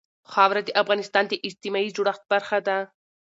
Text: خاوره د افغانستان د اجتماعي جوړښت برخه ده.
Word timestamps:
خاوره 0.31 0.61
د 0.65 0.69
افغانستان 0.81 1.23
د 1.27 1.33
اجتماعي 1.47 1.89
جوړښت 1.95 2.23
برخه 2.33 2.57
ده. 2.67 2.77